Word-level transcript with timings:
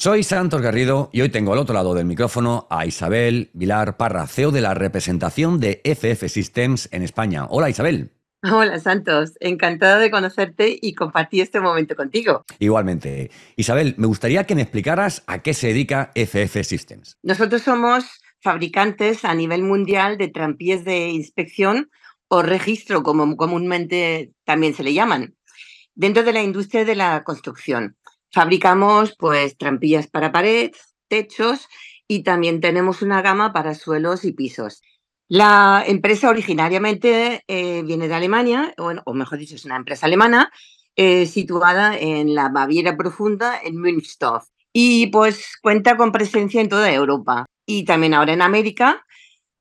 Soy 0.00 0.22
Santos 0.22 0.62
Garrido 0.62 1.10
y 1.12 1.20
hoy 1.20 1.28
tengo 1.28 1.52
al 1.52 1.58
otro 1.58 1.74
lado 1.74 1.92
del 1.92 2.06
micrófono 2.06 2.66
a 2.70 2.86
Isabel 2.86 3.50
Vilar 3.52 3.98
Parra, 3.98 4.26
CEO 4.26 4.50
de 4.50 4.62
la 4.62 4.72
representación 4.72 5.60
de 5.60 5.82
FF 5.84 6.26
Systems 6.26 6.88
en 6.90 7.02
España. 7.02 7.44
Hola 7.50 7.68
Isabel. 7.68 8.10
Hola 8.42 8.78
Santos, 8.78 9.34
encantada 9.40 9.98
de 9.98 10.10
conocerte 10.10 10.78
y 10.80 10.94
compartir 10.94 11.42
este 11.42 11.60
momento 11.60 11.96
contigo. 11.96 12.46
Igualmente. 12.58 13.30
Isabel, 13.56 13.94
me 13.98 14.06
gustaría 14.06 14.44
que 14.44 14.54
me 14.54 14.62
explicaras 14.62 15.22
a 15.26 15.40
qué 15.40 15.52
se 15.52 15.66
dedica 15.66 16.12
FF 16.14 16.64
Systems. 16.64 17.18
Nosotros 17.22 17.60
somos 17.60 18.22
fabricantes 18.40 19.26
a 19.26 19.34
nivel 19.34 19.64
mundial 19.64 20.16
de 20.16 20.28
trampillas 20.28 20.82
de 20.82 21.10
inspección 21.10 21.90
o 22.28 22.40
registro, 22.40 23.02
como 23.02 23.36
comúnmente 23.36 24.32
también 24.46 24.72
se 24.72 24.82
le 24.82 24.94
llaman, 24.94 25.36
dentro 25.94 26.22
de 26.22 26.32
la 26.32 26.42
industria 26.42 26.86
de 26.86 26.94
la 26.94 27.22
construcción. 27.22 27.98
Fabricamos 28.32 29.14
pues 29.18 29.56
trampillas 29.56 30.06
para 30.06 30.32
pared, 30.32 30.72
techos 31.08 31.68
y 32.06 32.22
también 32.22 32.60
tenemos 32.60 33.02
una 33.02 33.22
gama 33.22 33.52
para 33.52 33.74
suelos 33.74 34.24
y 34.24 34.32
pisos. 34.32 34.82
La 35.28 35.84
empresa 35.86 36.28
originariamente 36.28 37.44
eh, 37.46 37.82
viene 37.84 38.08
de 38.08 38.14
Alemania, 38.14 38.74
o 38.76 39.14
mejor 39.14 39.38
dicho, 39.38 39.54
es 39.54 39.64
una 39.64 39.76
empresa 39.76 40.06
alemana 40.06 40.50
eh, 40.96 41.26
situada 41.26 41.96
en 41.96 42.34
la 42.34 42.48
Baviera 42.48 42.96
Profunda, 42.96 43.60
en 43.62 43.80
Münster. 43.80 44.40
Y 44.72 45.06
pues 45.08 45.56
cuenta 45.62 45.96
con 45.96 46.12
presencia 46.12 46.60
en 46.60 46.68
toda 46.68 46.92
Europa 46.92 47.46
y 47.64 47.84
también 47.84 48.14
ahora 48.14 48.32
en 48.32 48.42
América. 48.42 49.06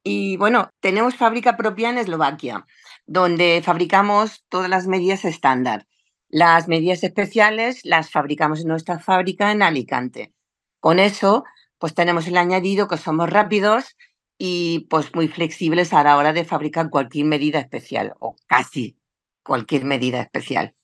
Y 0.04 0.38
bueno, 0.38 0.70
tenemos 0.80 1.16
fábrica 1.16 1.56
propia 1.56 1.90
en 1.92 1.98
Eslovaquia, 1.98 2.66
donde 3.06 3.62
fabricamos 3.64 4.44
todas 4.50 4.70
las 4.70 4.88
medidas 4.88 5.24
estándar. 5.26 5.86
Las 6.30 6.68
medidas 6.68 7.04
especiales 7.04 7.82
las 7.84 8.12
fabricamos 8.12 8.62
en 8.62 8.68
nuestra 8.68 9.00
fábrica 9.00 9.52
en 9.52 9.64
Alicante. 9.64 10.32
Con 10.80 11.00
eso, 11.00 11.44
pues 11.80 11.96
tenemos 11.96 12.28
el 12.28 12.38
añadido 12.38 12.88
que 12.88 12.98
somos 12.98 13.30
rápidos 13.30 13.98
y 14.38 14.88
pues 14.90 15.14
muy 15.16 15.28
flexibles 15.28 15.92
a 15.92 16.04
la 16.04 16.18
hora 16.18 16.32
de 16.32 16.46
fabricar 16.46 16.90
cualquier 16.90 17.26
medida 17.26 17.60
especial 17.60 18.14
o 18.20 18.36
casi 18.48 18.96
cualquier 19.44 19.86
medida 19.86 20.22
especial. 20.22 20.76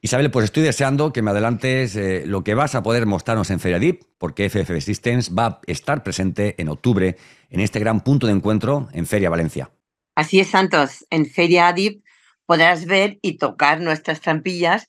Isabel, 0.00 0.30
pues 0.30 0.44
estoy 0.44 0.62
deseando 0.62 1.12
que 1.12 1.22
me 1.22 1.30
adelantes 1.30 1.96
eh, 1.96 2.24
lo 2.26 2.44
que 2.44 2.54
vas 2.54 2.74
a 2.74 2.82
poder 2.82 3.06
mostrarnos 3.06 3.50
en 3.50 3.60
Feria 3.60 3.78
Deep, 3.78 4.00
porque 4.18 4.50
FF 4.50 4.80
Systems 4.80 5.34
va 5.34 5.46
a 5.46 5.60
estar 5.66 6.02
presente 6.02 6.60
en 6.60 6.68
octubre 6.68 7.16
en 7.48 7.60
este 7.60 7.80
gran 7.80 8.02
punto 8.02 8.26
de 8.26 8.34
encuentro 8.34 8.88
en 8.92 9.06
Feria 9.06 9.30
Valencia. 9.30 9.70
Así 10.14 10.40
es, 10.40 10.48
Santos. 10.48 11.06
En 11.10 11.26
Feria 11.26 11.72
Deep 11.72 12.03
podrás 12.46 12.86
ver 12.86 13.18
y 13.22 13.38
tocar 13.38 13.80
nuestras 13.80 14.20
trampillas, 14.20 14.88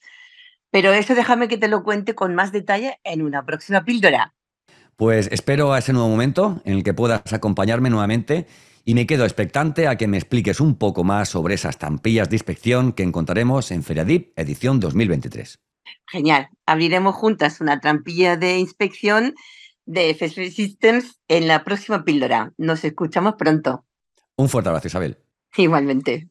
pero 0.72 0.94
eso 0.94 1.16
déjame 1.16 1.48
que 1.48 1.58
te 1.58 1.68
lo 1.68 1.84
cuente 1.84 2.16
con 2.16 2.36
más 2.36 2.52
detalle 2.52 3.00
en 3.04 3.22
una 3.22 3.46
próxima 3.46 3.86
píldora. 3.86 4.34
Pues 4.96 5.30
espero 5.32 5.74
a 5.74 5.80
ese 5.80 5.94
nuevo 5.94 6.10
momento 6.10 6.62
en 6.66 6.74
el 6.74 6.84
que 6.84 6.94
puedas 6.94 7.34
acompañarme 7.34 7.90
nuevamente 7.90 8.48
y 8.86 8.94
me 8.94 9.08
quedo 9.08 9.26
expectante 9.26 9.88
a 9.88 9.98
que 9.98 10.08
me 10.08 10.18
expliques 10.18 10.62
un 10.62 10.76
poco 10.76 11.04
más 11.04 11.30
sobre 11.30 11.56
esas 11.56 11.78
trampillas 11.78 12.30
de 12.30 12.36
inspección 12.36 12.94
que 12.94 13.04
encontraremos 13.04 13.72
en 13.72 13.84
Feriadip 13.84 14.38
edición 14.38 14.80
2023. 14.80 15.60
Genial. 16.08 16.50
Abriremos 16.66 17.16
juntas 17.16 17.62
una 17.62 17.80
trampilla 17.80 18.38
de 18.38 18.58
inspección 18.58 19.34
de 19.86 20.14
FSB 20.14 20.52
Systems 20.52 21.20
en 21.28 21.48
la 21.48 21.64
próxima 21.64 22.04
píldora. 22.04 22.54
Nos 22.58 22.84
escuchamos 22.84 23.36
pronto. 23.38 23.86
Un 24.38 24.50
fuerte 24.50 24.70
abrazo, 24.70 24.88
Isabel. 24.88 25.18
Igualmente. 25.58 26.30